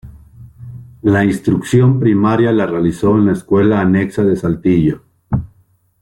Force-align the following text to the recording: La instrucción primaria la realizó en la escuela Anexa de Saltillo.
La 1.03 1.23
instrucción 1.23 1.99
primaria 1.99 2.51
la 2.51 2.65
realizó 2.65 3.15
en 3.19 3.27
la 3.27 3.33
escuela 3.33 3.81
Anexa 3.81 4.23
de 4.23 4.35
Saltillo. 4.35 5.03